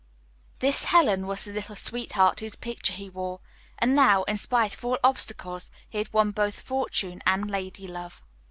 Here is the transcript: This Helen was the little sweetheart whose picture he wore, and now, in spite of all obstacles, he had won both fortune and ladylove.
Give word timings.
This 0.57 0.85
Helen 0.85 1.27
was 1.27 1.45
the 1.45 1.53
little 1.53 1.75
sweetheart 1.75 2.39
whose 2.39 2.55
picture 2.55 2.93
he 2.93 3.07
wore, 3.07 3.39
and 3.77 3.93
now, 3.95 4.23
in 4.23 4.35
spite 4.35 4.73
of 4.73 4.83
all 4.83 4.97
obstacles, 5.03 5.69
he 5.91 5.99
had 5.99 6.11
won 6.11 6.31
both 6.31 6.59
fortune 6.59 7.21
and 7.27 7.51
ladylove. 7.51 8.23